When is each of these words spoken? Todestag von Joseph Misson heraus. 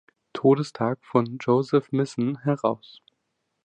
Todestag 0.33 0.97
von 1.05 1.37
Joseph 1.39 1.91
Misson 1.91 2.39
heraus. 2.41 3.03